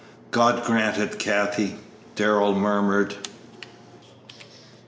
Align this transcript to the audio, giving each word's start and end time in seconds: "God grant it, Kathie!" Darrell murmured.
"God 0.31 0.63
grant 0.65 0.97
it, 0.97 1.19
Kathie!" 1.19 1.75
Darrell 2.15 2.55
murmured. 2.55 3.13